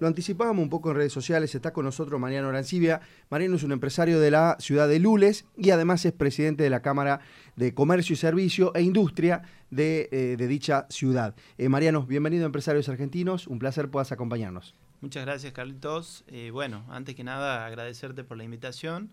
[0.00, 3.00] Lo anticipábamos un poco en redes sociales, está con nosotros Mariano Arancibia.
[3.30, 6.82] Mariano es un empresario de la ciudad de Lules y además es presidente de la
[6.82, 7.20] Cámara
[7.56, 11.34] de Comercio y Servicio e Industria de, eh, dicha ciudad.
[11.56, 14.74] Eh, Mariano, bienvenido a Empresarios Argentinos, un placer puedas acompañarnos.
[15.00, 16.24] Muchas gracias, Carlitos.
[16.28, 19.10] Eh, bueno, antes que nada, agradecerte por la invitación.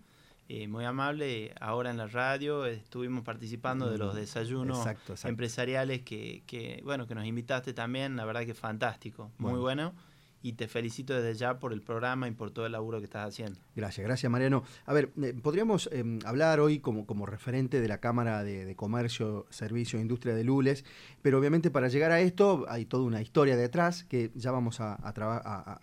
[0.48, 1.52] Eh, muy amable.
[1.60, 4.86] Ahora en la radio estuvimos participando de los mm, desayunos
[5.24, 8.14] empresariales que, que, bueno, que nos invitaste también.
[8.14, 9.92] La verdad que fantástico, muy bueno
[10.46, 13.26] y te felicito desde ya por el programa y por todo el laburo que estás
[13.26, 13.58] haciendo.
[13.74, 14.62] Gracias, gracias Mariano.
[14.84, 19.46] A ver, eh, podríamos em, hablar hoy como, como referente de la Cámara de, Comercio,
[19.50, 20.84] Servicio e Industria de Lules,
[21.20, 24.94] pero obviamente para llegar a esto hay toda una historia detrás que ya vamos a,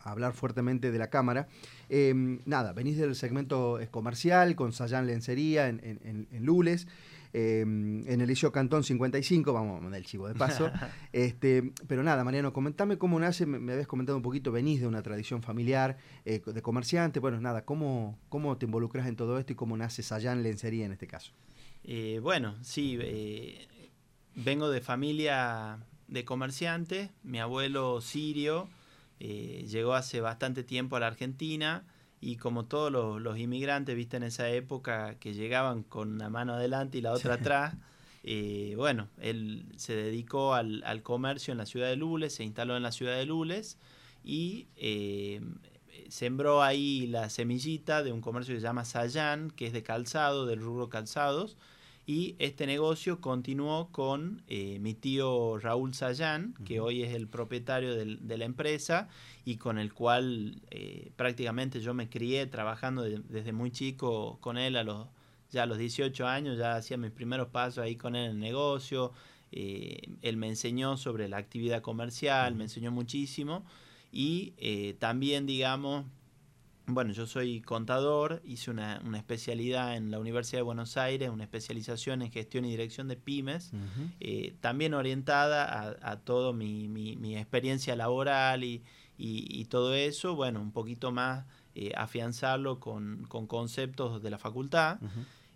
[0.02, 1.50] hablar fuertemente de la Cámara.
[1.90, 6.88] Em, nada, venís del segmento comercial con Sayán Lencería en, en, en Lules.
[7.36, 10.72] Em, en el Liceo Cantón 55, vamos a mandar el chivo de paso.
[11.12, 15.02] este, pero nada, Mariano, comentame cómo nace, me, habías comentado un poquito, venís de una
[15.02, 19.56] tradición familiar, eh, de comerciante, bueno, nada, ¿cómo, ¿cómo te involucras en todo esto y
[19.56, 21.34] cómo nace Sayán Lencería en este caso?
[21.84, 23.68] Eh, bueno, sí, eh,
[24.36, 28.70] vengo de familia de comerciantes, mi abuelo Sirio
[29.20, 31.86] llegó hace bastante tiempo a la Argentina,
[32.24, 36.98] y como todos los, inmigrantes, viste, en esa época que llegaban con una mano adelante
[36.98, 37.76] y la otra atrás,
[38.24, 42.84] eh, bueno, él se dedicó al, comercio en la ciudad de Lules, se instaló en
[42.84, 43.78] la ciudad de Lules
[44.24, 45.42] y eh,
[46.08, 50.46] sembró ahí la semillita de un comercio que se llama Sayán, que es de calzado,
[50.46, 51.58] del rubro calzados,
[52.06, 57.96] y este negocio continuó con eh, mi tío Raúl Sayán, que hoy es el propietario
[57.96, 59.08] de la empresa
[59.46, 64.76] y con el cual eh, prácticamente yo me crié trabajando desde muy chico con él
[64.76, 65.08] a los,
[65.50, 68.40] ya a los 18 años, ya hacía mis primeros pasos ahí con él en el
[68.40, 69.14] negocio.
[69.54, 73.64] Eh, él me enseñó sobre la actividad comercial, me enseñó muchísimo
[74.12, 74.52] y
[75.00, 76.06] también, digamos,
[76.86, 82.22] bueno, yo soy contador, hice una, especialidad en la Universidad de Buenos Aires, una especialización
[82.22, 83.72] en gestión y dirección de pymes,
[84.20, 88.84] eh, también orientada a, a toda mi, mi, experiencia laboral y,
[89.18, 91.46] y, todo eso, bueno, un poquito más
[91.76, 95.00] eh, afianzarlo con, con, conceptos de la facultad.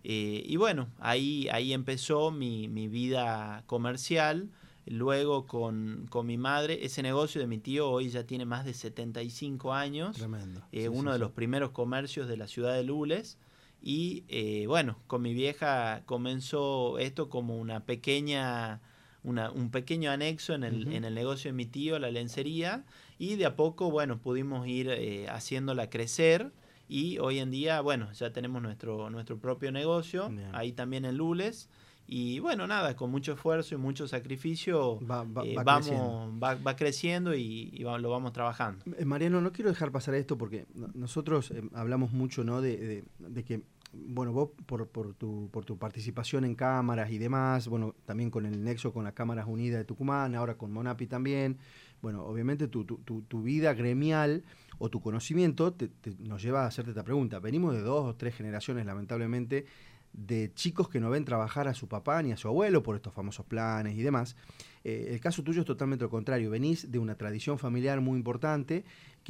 [0.04, 4.48] Eh, y bueno, ahí, ahí empezó mi, mi vida comercial.
[4.90, 8.74] Luego con, con, mi madre, ese negocio de mi tío hoy ya tiene más de
[8.74, 10.16] 75 años.
[10.16, 10.62] Tremendo.
[10.72, 13.38] Eh, uno de los primeros comercios de la ciudad de Lules.
[13.82, 18.80] Y eh, bueno, con mi vieja comenzó esto como una pequeña,
[19.22, 22.84] una, un pequeño anexo en el, en el negocio de mi tío, la lencería.
[23.18, 26.52] Y de a poco, bueno, pudimos ir eh, haciéndola crecer.
[26.88, 31.68] Y hoy en día, bueno, ya tenemos nuestro, nuestro propio negocio, ahí también en Lules.
[32.10, 36.40] Y bueno, nada, con mucho esfuerzo y mucho sacrificio va, eh, vamos, creciendo.
[36.40, 38.82] Va, creciendo y, lo vamos trabajando.
[38.96, 42.62] Eh, Mariano, no quiero dejar pasar esto porque nosotros eh, hablamos mucho ¿no?
[42.62, 43.60] de, de, que,
[43.92, 48.46] bueno, vos por, por, tu, por tu participación en cámaras y demás, bueno, también con
[48.46, 51.58] el nexo con las Cámaras Unidas de Tucumán, ahora con Monapi también,
[52.00, 54.44] bueno, obviamente tu, tu, tu, vida gremial
[54.78, 55.76] o tu conocimiento
[56.20, 57.38] nos lleva a hacerte esta pregunta.
[57.40, 59.66] Venimos de dos o tres generaciones, lamentablemente,
[60.12, 63.14] de chicos que no ven trabajar a su papá ni a su abuelo por estos
[63.14, 64.36] famosos planes y demás.
[64.84, 66.50] Eh, el caso tuyo es totalmente lo contrario.
[66.50, 68.84] Venís de una tradición familiar muy importante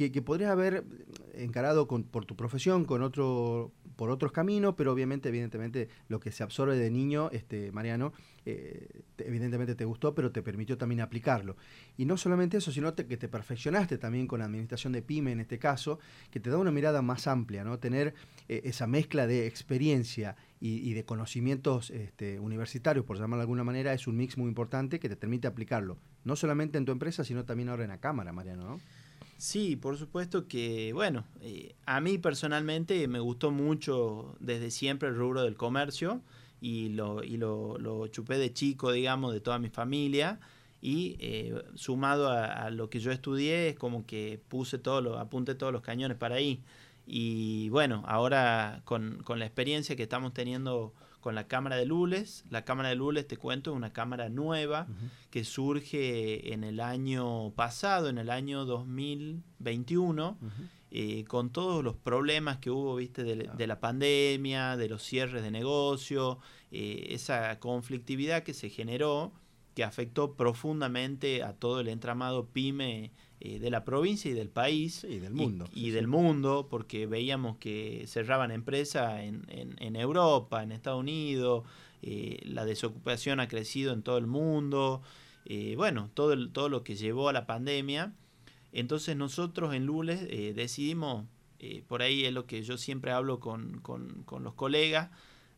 [0.07, 0.85] que, podrías haber
[1.33, 6.41] encarado por tu profesión con otro, por otros caminos, pero obviamente, evidentemente, lo que se
[6.41, 8.13] absorbe de niño, este, Mariano,
[8.45, 11.57] eh, evidentemente te gustó, pero te permitió también aplicarlo.
[11.97, 15.41] Y no solamente eso, sino que te perfeccionaste también con la administración de PYME en
[15.41, 15.99] este caso,
[16.31, 17.77] que te da una mirada más amplia, ¿no?
[17.79, 18.13] Tener
[18.47, 23.93] eh, esa mezcla de experiencia y, de conocimientos este, universitarios, por llamarlo de alguna manera,
[23.93, 27.45] es un mix muy importante que te permite aplicarlo, no solamente en tu empresa, sino
[27.45, 28.79] también ahora en la cámara, Mariano, ¿no?
[29.39, 35.15] Sí, por supuesto que, bueno, eh, a mí personalmente me gustó mucho desde siempre el
[35.15, 36.21] rubro del comercio
[36.59, 40.41] y lo, y lo, lo chupé de chico, digamos, de toda mi familia.
[40.81, 45.55] Y eh, sumado a, lo que yo estudié, es como que puse todo lo, apunté
[45.55, 46.61] todos los cañones para ahí.
[47.07, 52.45] Y bueno, ahora con, con la experiencia que estamos teniendo con la cámara de Lules.
[52.49, 54.87] La cámara de Lules, te cuento, es una cámara nueva
[55.29, 60.37] que surge en el año pasado, en el año 2021,
[60.91, 65.51] eh, con todos los problemas que hubo, viste, de, la pandemia, de los cierres de
[65.51, 66.39] negocio,
[66.71, 69.31] eh, esa conflictividad que se generó,
[69.75, 75.05] que afectó profundamente a todo el entramado pyme eh, de la provincia y del país.
[75.05, 75.69] y del mundo.
[75.73, 81.63] Y, del mundo, porque veíamos que cerraban empresas en, en, Europa, en Estados Unidos,
[82.01, 85.01] eh, la desocupación ha crecido en todo el mundo,
[85.45, 88.13] eh, bueno, todo, todo lo que llevó a la pandemia.
[88.73, 91.25] Entonces nosotros en Lules decidimos,
[91.87, 95.09] por ahí es lo que yo siempre hablo con, con los colegas,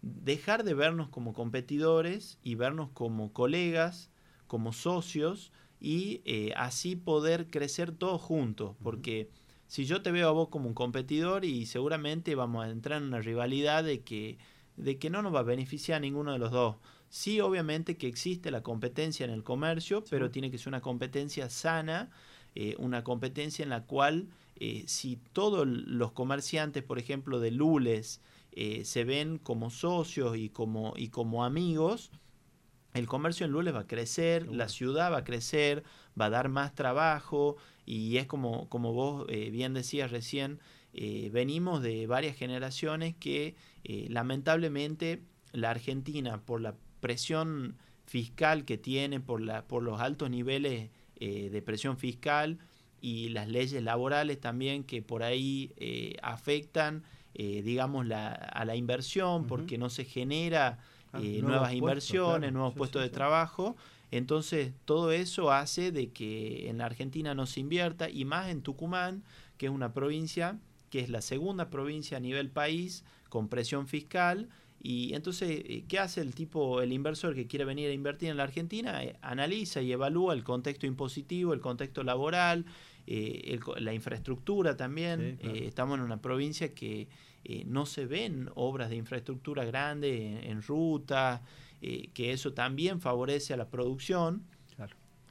[0.01, 4.09] dejar de vernos como competidores y vernos como colegas,
[4.47, 5.51] como socios
[5.81, 9.29] y eh, así poder crecer todos juntos, porque
[9.67, 13.07] si yo te veo a vos como un competidor y seguramente vamos a entrar en
[13.07, 14.37] una rivalidad de que,
[14.77, 16.75] de que no nos va a beneficiar a ninguno de los dos.
[17.09, 21.49] Sí, obviamente que existe la competencia en el comercio, pero tiene que ser una competencia
[21.49, 22.09] sana,
[22.53, 28.21] eh, una competencia en la cual eh, si todos los comerciantes, por ejemplo, de Lules,
[28.51, 32.11] eh, se ven como socios y como, y como amigos,
[32.93, 35.83] el comercio en Lules va a crecer, la ciudad va a crecer,
[36.19, 40.59] va a dar más trabajo y es como, como vos eh, bien decías recién,
[40.93, 45.23] eh, venimos de varias generaciones que lamentablemente
[45.53, 51.61] la Argentina por la presión fiscal que tiene, por, la, por los altos niveles de
[51.63, 52.59] presión fiscal
[52.99, 55.73] y las leyes laborales también que por ahí
[56.21, 57.03] afectan
[57.33, 60.79] eh, digamos, la, a la inversión, porque no se genera
[61.13, 63.75] ah, eh, nuevas inversiones, nuevos puestos de trabajo.
[64.11, 68.61] Entonces, todo eso hace de que en la Argentina no se invierta, y más en
[68.61, 69.23] Tucumán,
[69.57, 70.59] que es una provincia
[70.91, 74.49] que es la segunda provincia a nivel país con presión fiscal.
[74.83, 78.37] Y entonces, eh, ¿qué hace el tipo, el inversor que quiere venir a invertir en
[78.37, 79.01] la Argentina?
[79.21, 82.65] analiza y evalúa el contexto impositivo, el contexto laboral,
[83.07, 85.39] eh, la infraestructura también.
[85.41, 87.07] Eh, estamos en una provincia que
[87.43, 91.41] eh, no se ven obras de infraestructura grandes en, ruta,
[91.81, 94.43] que eso también favorece a la producción.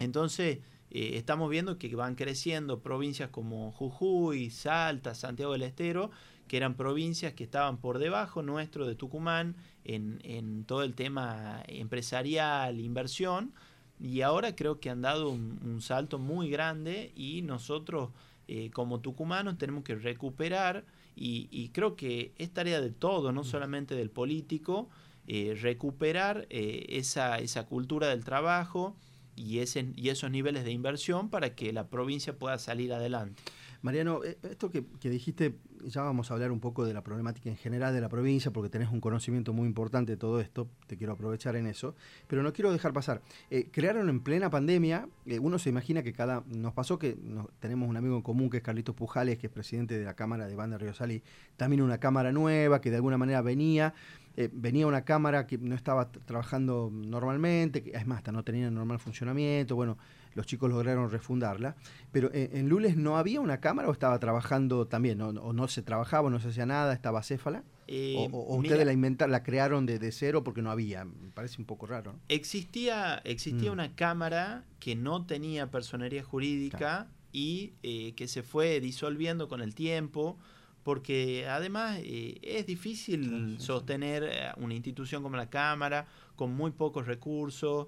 [0.01, 0.59] Entonces,
[0.91, 6.11] estamos viendo que van creciendo provincias como Jujuy, Salta, Santiago del Estero,
[6.49, 9.55] que eran provincias que estaban por debajo nuestro de Tucumán
[9.85, 13.53] en, en todo el tema empresarial, inversión,
[14.01, 18.11] y ahora creo que han dado un, salto muy grande y nosotros
[18.49, 20.85] eh, como tucumanos tenemos que recuperar
[21.23, 24.89] y, creo que es tarea de todo, no solamente del político,
[25.27, 28.97] eh, recuperar eh, esa, esa cultura del trabajo
[29.37, 33.43] y, ese, y esos niveles de inversión para que la provincia pueda salir adelante.
[33.83, 37.57] Mariano, esto que, que dijiste ya vamos a hablar un poco de la problemática en
[37.57, 41.13] general de la provincia, porque tenés un conocimiento muy importante de todo esto, te quiero
[41.13, 41.95] aprovechar en eso,
[42.27, 43.23] pero no quiero dejar pasar.
[43.51, 47.17] Eh, crearon en plena pandemia, eh, uno se imagina que cada, nos pasó que
[47.61, 50.47] tenemos un amigo en común que es Carlitos Pujales, que es presidente de la Cámara
[50.47, 51.23] de Banda Río Salí,
[51.57, 53.95] también una cámara nueva que de alguna manera venía,
[54.37, 58.71] eh, venía una cámara que no estaba trabajando normalmente, que, es más, hasta no tenía
[58.71, 59.99] normal funcionamiento, bueno,
[60.35, 61.77] los chicos lograron refundarla,
[62.13, 66.31] pero en, Lules no había una cámara o estaba trabajando también, o, no se trabajaba,
[66.31, 67.65] no se hacía nada, estaba céfala.
[67.89, 71.67] Eh, o, ustedes la inventaron, la crearon de, cero porque no había, me parece un
[71.67, 72.15] poco raro.
[72.29, 73.73] Existía, existía mm.
[73.73, 79.75] una cámara que no tenía personería jurídica y eh, que se fue disolviendo con el
[79.75, 80.39] tiempo
[80.85, 86.07] porque además eh, es difícil sostener una institución como la Cámara
[86.37, 87.87] con muy pocos recursos,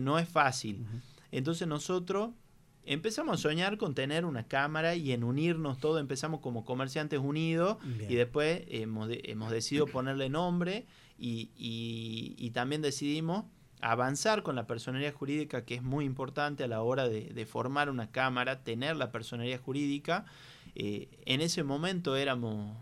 [0.00, 0.84] no es fácil.
[1.34, 2.30] Entonces nosotros
[2.84, 7.78] empezamos a soñar con tener una cámara y en unirnos todos, empezamos como comerciantes unidos
[8.08, 10.86] y después hemos, hemos decidido ponerle nombre
[11.18, 13.46] y, y, también decidimos
[13.80, 18.12] avanzar con la personería jurídica, que es muy importante a la hora de, formar una
[18.12, 20.26] cámara, tener la personería jurídica.
[20.76, 22.76] Eh, en ese momento éramos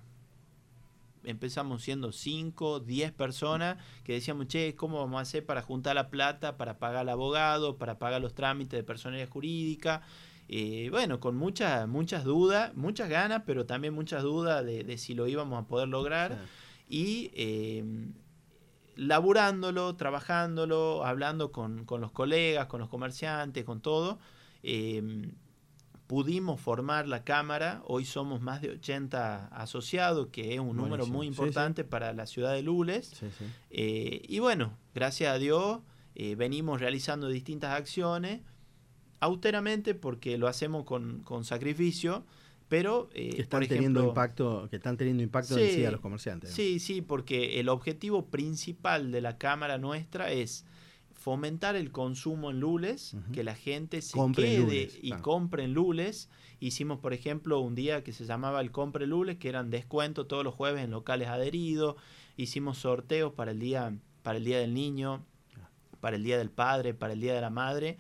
[1.25, 6.11] empezamos siendo 5, 10 personas que decíamos, che, ¿cómo vamos a hacer para juntar la
[6.11, 10.03] plata, para pagar al abogado, para pagar los trámites de personalidad jurídica?
[10.49, 15.27] Eh, bueno, con muchas, muchas dudas, muchas ganas, pero también muchas dudas de, si lo
[15.27, 16.39] íbamos a poder lograr.
[16.89, 17.85] Y eh,
[18.97, 24.19] laburándolo, trabajándolo, hablando con, con, los colegas, con los comerciantes, con todo.
[24.63, 25.33] Eh,
[26.13, 31.27] pudimos formar la Cámara, hoy somos más de 80 asociados, que es un número muy
[31.27, 33.15] importante para la ciudad de Lules.
[33.71, 35.81] Eh, y bueno, gracias a Dios
[36.15, 38.43] eh, venimos realizando distintas acciones,
[39.21, 42.27] austeramente porque lo hacemos con, sacrificio,
[42.69, 46.79] pero eh, que están teniendo impacto que están teniendo impacto en a los comerciantes sí
[46.79, 50.65] sí porque el objetivo principal de la cámara nuestra es
[51.23, 56.29] fomentar el consumo en lules, que la gente se quede y compre en lules.
[56.59, 60.43] Hicimos, por ejemplo, un día que se llamaba el Compre Lules, que eran descuentos todos
[60.43, 61.95] los jueves en locales adheridos.
[62.37, 65.25] Hicimos sorteos para el día, para el día del niño,
[66.01, 67.99] para el día del padre, para el día de la madre.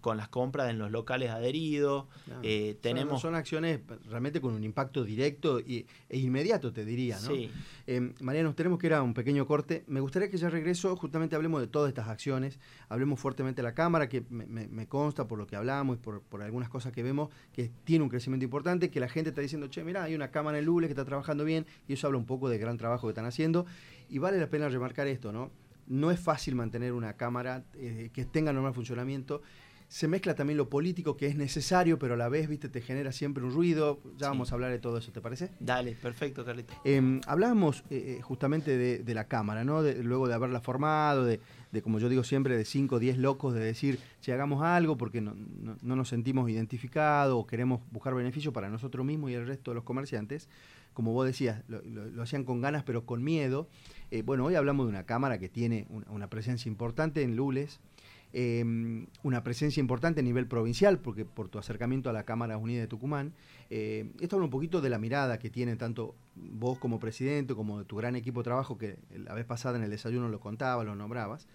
[0.00, 2.06] Con las compras en los locales adheridos.
[2.42, 3.20] Eh, tenemos...
[3.20, 7.18] Son, acciones realmente con un impacto directo e inmediato, te diría.
[7.20, 7.28] ¿no?
[7.28, 7.50] Sí.
[7.86, 9.84] Eh, Mariano, tenemos que ir a un pequeño corte.
[9.86, 13.74] Me gustaría que ya regreso, justamente hablemos de todas estas acciones, hablemos fuertemente de la
[13.74, 17.30] Cámara, que me, consta por lo que hablamos y por, por, algunas cosas que vemos,
[17.52, 20.58] que tiene un crecimiento importante, que la gente está diciendo, che, mira, hay una Cámara
[20.58, 23.12] en Lule que está trabajando bien, y eso habla un poco del gran trabajo que
[23.12, 23.66] están haciendo.
[24.08, 25.50] Y vale la pena remarcar esto, ¿no?
[25.86, 29.42] No es fácil mantener una cámara eh, que tenga normal funcionamiento.
[29.88, 33.12] Se mezcla también lo político que es necesario, pero a la vez, viste, te genera
[33.12, 34.00] siempre un ruido.
[34.16, 35.50] Ya vamos a hablar de todo eso, ¿te parece?
[35.60, 36.74] Dale, perfecto, Carlito.
[36.84, 39.82] Em, hablábamos eh, eh, justamente de, la cámara, ¿no?
[39.82, 41.38] luego de haberla formado, de,
[41.82, 45.20] como yo digo siempre, de 5 o 10 locos, de decir, si hagamos algo porque
[45.20, 45.36] no,
[45.82, 49.84] nos sentimos identificados o queremos buscar beneficio para nosotros mismos y el resto de los
[49.84, 50.48] comerciantes
[50.94, 53.68] como vos decías, lo, hacían con ganas pero con miedo.
[54.14, 57.80] Eh, bueno, hoy hablamos de una cámara que tiene una, presencia importante en Lules,
[58.32, 62.78] em, una presencia importante a nivel provincial, porque por tu acercamiento a la Cámara Unida
[62.78, 63.32] de Tucumán.
[63.70, 67.80] Eh, esto habla un poquito de la mirada que tienen tanto vos como presidente, como
[67.80, 70.86] de tu gran equipo de trabajo, que la vez pasada en el desayuno lo contabas,
[70.86, 71.48] lo nombrabas.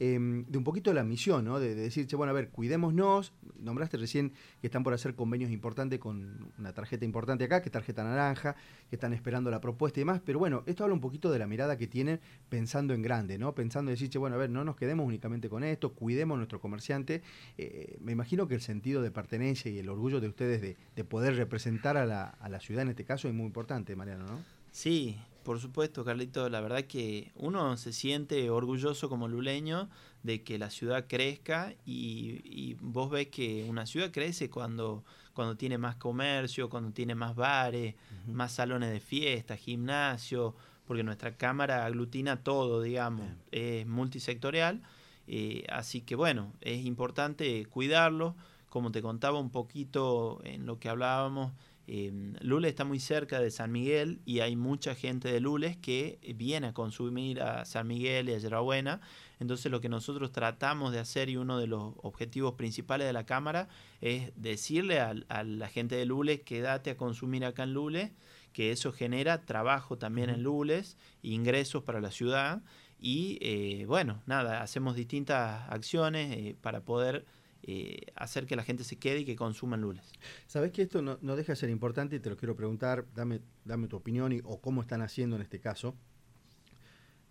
[0.00, 1.60] Em, de un poquito la misión, ¿no?
[1.60, 3.32] De, decir, bueno, a ver, cuidémonos.
[3.60, 8.02] Nombraste recién que están por hacer convenios importantes con una tarjeta importante acá, que tarjeta
[8.02, 8.56] naranja,
[8.90, 10.20] que están esperando la propuesta y demás.
[10.24, 13.54] Pero bueno, esto habla un poquito de la mirada que tienen pensando en grande, ¿no?
[13.54, 16.60] Pensando en decir, bueno, a ver, no nos quedemos únicamente con esto, cuidemos a nuestro
[16.60, 17.22] comerciante.
[17.56, 21.04] Eh, me imagino que el sentido de pertenencia y el orgullo de ustedes de, de
[21.04, 24.38] poder representar a la, a la ciudad en este caso es muy importante, Mariano, ¿no?
[24.72, 29.90] Sí, por supuesto, Carlito, la verdad que uno se siente orgulloso como luleño
[30.22, 35.76] de que la ciudad crezca y, vos ves que una ciudad crece cuando, cuando tiene
[35.76, 37.94] más comercio, cuando tiene más bares,
[38.26, 44.82] más salones de fiesta, gimnasio, porque nuestra cámara aglutina todo, digamos, es multisectorial,
[45.26, 48.34] eh, así que bueno, es importante cuidarlo,
[48.70, 51.52] como te contaba un poquito en lo que hablábamos,
[51.86, 52.10] eh,
[52.40, 56.68] Lules está muy cerca de San Miguel y hay mucha gente de Lules que viene
[56.68, 59.00] a consumir a San Miguel y a Yerabuena.
[59.38, 63.26] Entonces lo que nosotros tratamos de hacer y uno de los objetivos principales de la
[63.26, 63.68] Cámara
[64.00, 65.14] es decirle a,
[65.44, 68.12] la gente de Lules quédate a consumir acá en Lules,
[68.52, 72.62] que eso genera trabajo también en Lules, ingresos para la ciudad
[72.98, 77.26] y eh, bueno, nada, hacemos distintas acciones eh, para poder
[77.66, 80.12] eh, hacer que la gente se quede y que consuman lunes.
[80.46, 83.88] Sabes que esto no, deja de ser importante y te lo quiero preguntar, dame, dame
[83.88, 85.96] tu opinión y, o cómo están haciendo en este caso.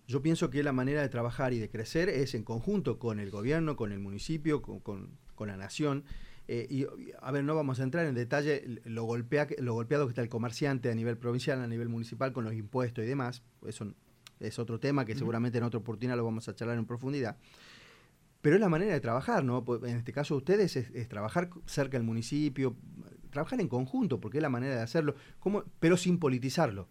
[0.08, 3.30] Yo pienso que la manera de trabajar y de crecer es en conjunto con el
[3.30, 6.04] gobierno, con el municipio, con, la nación.
[6.48, 6.88] Eh, y
[7.22, 10.30] a ver, no vamos a entrar en detalle lo, golpea, lo golpeado que está el
[10.30, 13.44] comerciante a nivel provincial, a nivel municipal, con los impuestos y demás.
[13.68, 13.94] Eso
[14.40, 17.38] es otro tema que seguramente en otra oportunidad lo vamos a charlar en profundidad.
[18.44, 19.64] Pero es la manera de trabajar, ¿no?
[19.86, 22.76] En este caso ustedes es, trabajar cerca del municipio,
[23.30, 26.90] trabajar en conjunto, porque es la manera de hacerlo, como, pero sin politizarlo.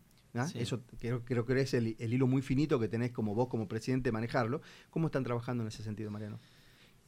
[0.55, 4.11] Eso creo, creo, que es el, hilo muy finito que tenés como vos como presidente
[4.11, 4.63] manejarlo.
[4.89, 6.41] ¿Cómo están trabajando en ese sentido, Mariano?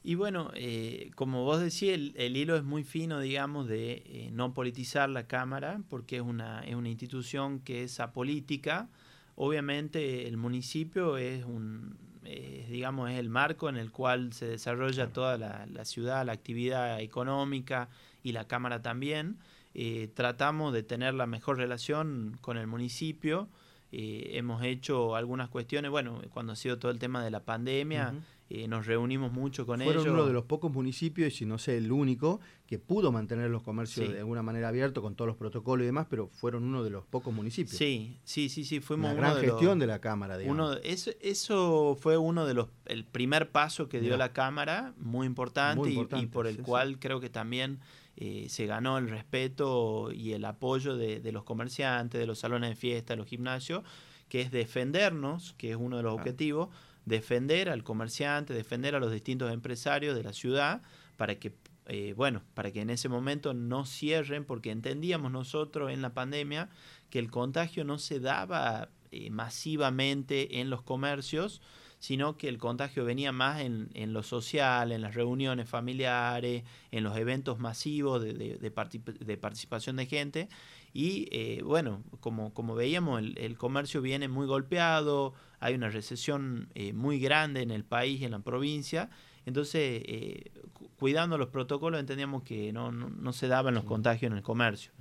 [0.03, 4.53] Y bueno, eh, como vos decís, el, hilo es muy fino, digamos, de eh, no
[4.53, 8.89] politizar la Cámara, porque es una, es una institución que es apolítica.
[9.33, 15.07] Obviamente el municipio es un, eh, digamos, es el marco en el cual se desarrolla
[15.07, 17.89] toda la, ciudad, la actividad económica
[18.23, 19.37] y la Cámara también.
[19.73, 23.47] Eh, tratamos de tener la mejor relación con el municipio.
[23.91, 28.13] Eh, hemos hecho algunas cuestiones, bueno, cuando ha sido todo el tema de la pandemia,
[28.47, 29.95] eh, nos reunimos mucho con ellos.
[29.95, 33.49] Fueron uno de los pocos municipios, y si no sé, el único, que pudo mantener
[33.49, 36.83] los comercios de alguna manera abiertos con todos los protocolos y demás, pero fueron uno
[36.83, 37.75] de los pocos municipios.
[37.75, 42.17] Sí, sí, sí, sí, fuimos Una gran gestión de la Cámara, Uno, eso, eso fue
[42.17, 46.61] uno de los, el primer paso que dio la Cámara, muy importante, y, por el
[46.61, 47.79] cual creo que también
[48.15, 52.69] eh, se ganó el respeto y el apoyo de, de los comerciantes, de los salones
[52.69, 53.83] de fiesta, de los gimnasios,
[54.29, 56.69] que es defendernos, que es uno de los objetivos,
[57.05, 60.81] defender al comerciante, defender a los distintos empresarios de la ciudad
[61.17, 61.53] para que,
[61.87, 66.69] eh, bueno, para que en ese momento no cierren, porque entendíamos nosotros en la pandemia
[67.09, 71.61] que el contagio no se daba eh, masivamente en los comercios,
[71.99, 77.03] sino que el contagio venía más en, en, lo social, en las reuniones familiares, en
[77.03, 80.49] los eventos masivos de, de, participación de gente.
[80.97, 86.69] Y eh, bueno, como, como veíamos, el, el, comercio viene muy golpeado, hay una recesión
[86.73, 89.09] eh, muy grande en el país, en la provincia,
[89.45, 90.51] entonces eh,
[90.95, 94.93] cuidando los protocolos entendíamos que no, no, se daban los contagios en el comercio.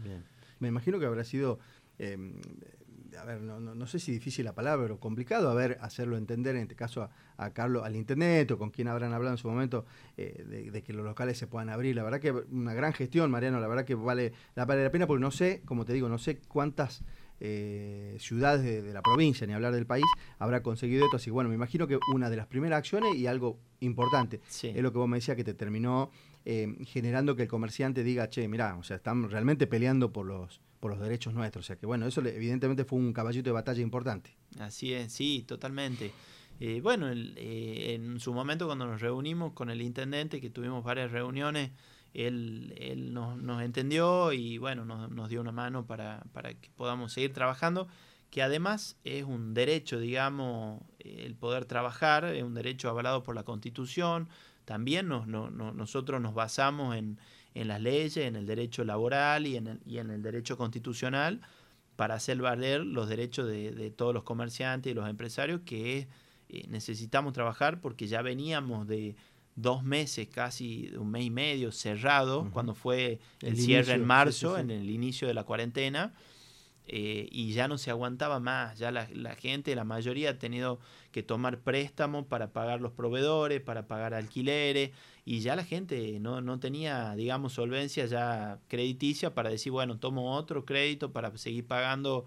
[0.58, 1.60] Me imagino que habrá sido
[3.18, 6.56] a ver, no, no, sé si difícil la palabra, pero complicado, a ver, hacerlo entender,
[6.56, 9.84] en este caso a, Carlos, al internet o con quien habrán hablado en su momento,
[10.16, 11.94] eh, de, que los locales se puedan abrir.
[11.96, 15.06] La verdad que una gran gestión, Mariano, la verdad que vale, la, vale la pena
[15.06, 17.04] porque no sé, como te digo, no sé cuántas
[17.40, 20.04] eh, ciudades de, la provincia, ni hablar del país,
[20.38, 21.16] habrá conseguido esto.
[21.16, 24.82] Así que bueno, me imagino que una de las primeras acciones y algo importante es
[24.82, 26.10] lo que vos me decías que te terminó
[26.44, 30.60] eh, generando que el comerciante diga, che, mirá, o sea, están realmente peleando por los,
[30.84, 31.64] por los derechos nuestros.
[31.64, 34.36] O sea que bueno, eso evidentemente fue un caballito de batalla importante.
[34.58, 36.12] Así es, sí, totalmente.
[36.60, 41.70] Eh, bueno, en su momento cuando nos reunimos con el intendente, que tuvimos varias reuniones,
[42.12, 46.68] él, él nos, nos, entendió y bueno, nos, nos dio una mano para, para, que
[46.76, 47.88] podamos seguir trabajando,
[48.28, 53.44] que además es un derecho, digamos, el poder trabajar, es un derecho avalado por la
[53.44, 54.28] Constitución,
[54.66, 57.18] también nos, no, nosotros nos basamos en,
[57.54, 61.40] en, las leyes, en el derecho laboral y en el, y en el derecho constitucional
[61.96, 66.08] para hacer valer los derechos de, de todos los comerciantes y los empresarios que
[66.48, 69.16] eh, necesitamos trabajar porque ya veníamos de
[69.56, 74.70] dos meses, casi un mes y medio cerrado, cuando fue el, cierre en marzo, en
[74.70, 76.12] el inicio de la cuarentena,
[76.86, 80.80] eh, y ya no se aguantaba más, ya la, gente, la mayoría ha tenido
[81.12, 84.90] que tomar préstamos para pagar los proveedores, para pagar alquileres,
[85.24, 90.34] y ya la gente no, no tenía, digamos, solvencia ya crediticia para decir, bueno, tomo
[90.36, 92.26] otro crédito para seguir pagando,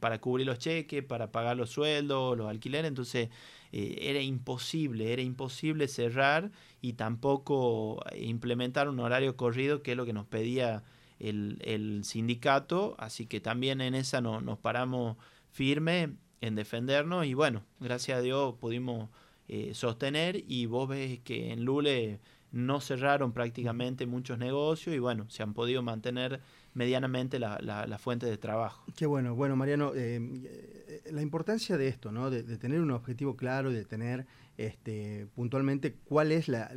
[0.00, 3.30] para cubrir los cheques, para pagar los sueldos, los alquileres, entonces
[3.72, 6.50] eh, era imposible, era imposible cerrar
[6.82, 10.82] y tampoco implementar un horario corrido, que es lo que nos pedía
[11.20, 15.16] el, sindicato, así que también en esa no, nos paramos
[15.52, 19.08] firme en defendernos y bueno, gracias a Dios pudimos
[19.52, 22.20] eh, sostener y vos ves que en Lule
[22.52, 26.40] no cerraron prácticamente muchos negocios y bueno, se han podido mantener
[26.72, 28.84] medianamente la, la, fuente de trabajo.
[28.96, 32.30] Qué bueno, bueno Mariano, eh, eh, la importancia de esto, ¿no?
[32.30, 34.24] De, tener un objetivo claro, de tener
[34.56, 36.70] este, puntualmente cuál es la,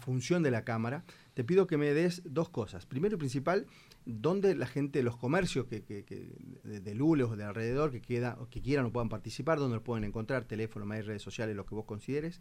[0.00, 1.04] función de la Cámara,
[1.34, 2.86] te pido que me des dos cosas.
[2.86, 3.66] Primero y principal,
[4.06, 6.02] dónde la gente, los comercios que, que,
[6.62, 10.04] de, Lules o de alrededor que, queda, que quieran o puedan participar, dónde lo pueden
[10.04, 12.40] encontrar, teléfono, más redes sociales, lo que vos consideres.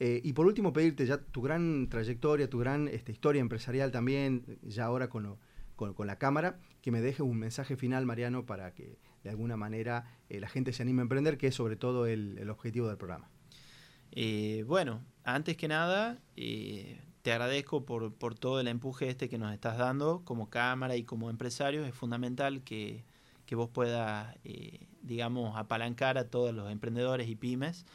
[0.00, 4.58] Eh, y por último, pedirte ya tu gran trayectoria, tu gran este, historia empresarial también,
[4.62, 5.36] ya ahora con,
[5.76, 10.06] con, la cámara, que me deje un mensaje final, Mariano, para que de alguna manera
[10.28, 13.30] eh, la gente se anime a emprender, que es sobre todo el, objetivo del programa.
[14.10, 16.18] Eh, bueno, antes que nada,
[17.24, 21.04] te agradezco por, por, todo el empuje este que nos estás dando como cámara y
[21.04, 21.86] como empresario.
[21.86, 23.02] Es fundamental que,
[23.46, 24.36] que vos puedas,
[25.00, 27.86] digamos, apalancar a todos los emprendedores y pymes.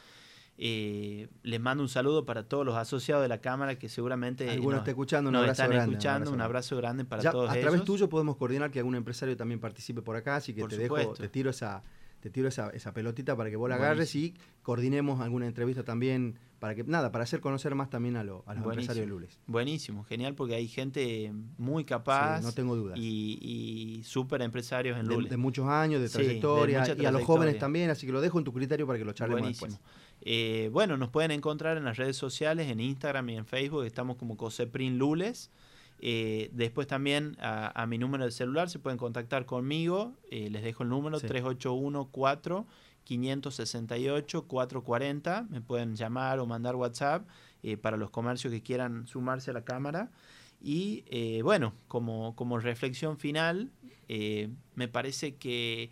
[0.58, 4.80] Eh, les mando un saludo para todos los asociados de la Cámara que seguramente Algunos
[4.80, 5.92] están escuchando, un abrazo grande.
[5.92, 9.36] Escuchando, un abrazo grande para todos a A través tuyo podemos coordinar que algún empresario
[9.36, 11.84] también participe por acá, así que te dejo, te tiro esa,
[12.18, 16.36] te tiro esa, esa pelotita para que vos la agarres y coordinemos alguna entrevista también
[16.60, 19.38] para que nada, para hacer conocer más también a, los empresarios de Lules.
[19.46, 22.42] Buenísimo, genial porque hay gente muy capaz.
[22.42, 22.98] no tengo dudas.
[22.98, 25.30] Y, súper empresarios en Lules.
[25.30, 28.44] De, muchos años, de trayectoria, y a los jóvenes también, así que lo dejo en
[28.44, 29.80] tu criterio para que lo charlemos Buenísimo.
[30.20, 34.16] Eh, bueno, nos pueden encontrar en las redes sociales, en Instagram y en Facebook, estamos
[34.16, 35.50] como Coseprin Lules.
[36.02, 40.82] Eh, después también a, mi número de celular se pueden contactar conmigo, eh, les dejo
[40.82, 42.66] el número 381 4
[43.04, 47.26] 568 440, me pueden llamar o mandar WhatsApp
[47.82, 50.10] para los comercios que quieran sumarse a la cámara.
[50.62, 51.04] Y
[51.42, 53.70] bueno, como, como reflexión final,
[54.74, 55.90] me parece que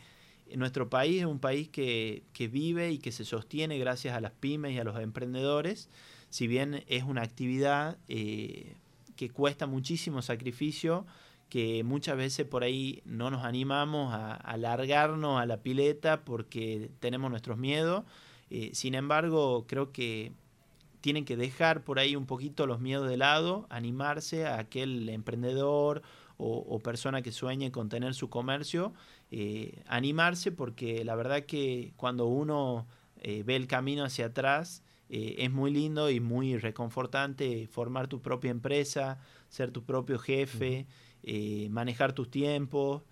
[0.57, 4.73] nuestro país es un país que, vive y que se sostiene gracias a las pymes
[4.73, 5.88] y a los emprendedores,
[6.31, 8.77] si bien es una actividad eh,
[9.16, 11.07] que cuesta muchísimo sacrificio,
[11.49, 17.31] que muchas veces por ahí no nos animamos a, alargarnos a la pileta porque tenemos
[17.31, 18.05] nuestros miedos.
[18.51, 20.33] Eh, sin embargo, creo que
[21.01, 26.03] tienen que dejar por ahí un poquito los miedos de lado, animarse a aquel emprendedor
[26.41, 28.93] o, persona que sueñe con tener su comercio,
[29.33, 35.51] eh, animarse porque la verdad que cuando uno eh, ve el camino hacia atrás, es
[35.51, 40.87] muy lindo y muy reconfortante formar tu propia empresa, ser tu propio jefe,
[41.71, 43.03] manejar tus tiempos,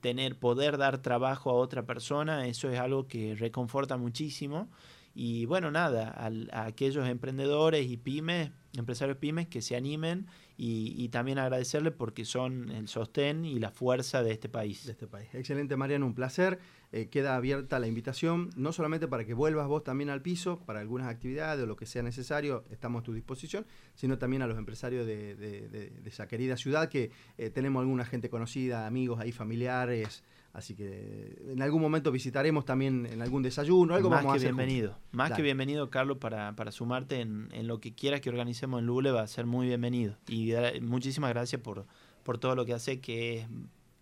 [0.00, 4.68] tener, poder dar trabajo a otra persona, eso es algo que reconforta muchísimo.
[5.14, 6.14] Y bueno, nada,
[6.52, 10.26] a, aquellos emprendedores y pymes, empresarios pymes que se animen
[10.62, 14.84] y, también agradecerle porque son el sostén y la fuerza de este país.
[14.84, 15.28] De este país.
[15.32, 16.58] Excelente, Mariano, un placer.
[16.92, 20.80] Eh, queda abierta la invitación, no solamente para que vuelvas vos también al piso, para
[20.80, 24.58] algunas actividades o lo que sea necesario, estamos a tu disposición, sino también a los
[24.58, 30.22] empresarios de, esa querida ciudad que eh, tenemos alguna gente conocida, amigos ahí, familiares.
[30.52, 34.98] Así que en algún momento visitaremos también en algún desayuno, algo Más que bienvenido.
[35.12, 39.22] Más que bienvenido, Carlos, para, sumarte en, lo que quieras que organicemos en Lule, va
[39.22, 40.16] a ser muy bienvenido.
[40.26, 40.49] Y
[40.82, 41.86] muchísimas gracias por,
[42.22, 43.46] por todo lo que hace, que es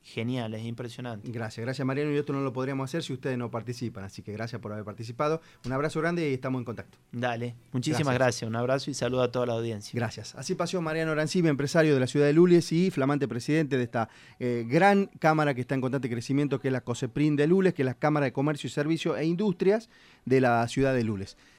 [0.09, 1.31] genial, es impresionante.
[1.31, 2.13] Gracias, gracias Mariano.
[2.13, 4.05] Y esto no lo podríamos hacer si ustedes no participan.
[4.05, 5.41] Así que gracias por haber participado.
[5.65, 6.99] Un abrazo grande y estamos en contacto.
[7.13, 8.49] Dale, muchísimas gracias.
[8.49, 9.93] Un abrazo y saludo a toda la audiencia.
[9.95, 10.35] Gracias.
[10.35, 14.09] Así pasó Mariano Arancibia, empresario de la ciudad de Lules y flamante presidente de esta
[14.39, 17.83] eh, gran cámara que está en constante crecimiento, que es la COSEPRIN de Lules, que
[17.83, 19.91] es la Cámara de Comercio y Servicio e Industrias
[20.25, 21.37] de la ciudad de Lules.